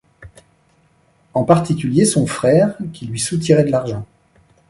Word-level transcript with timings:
En 1.35 1.43
particulier, 1.43 2.05
son 2.05 2.25
frère, 2.25 2.75
qui 2.91 3.05
lui 3.05 3.19
soutirait 3.19 3.65
de 3.65 3.69
l'argent. 3.69 4.03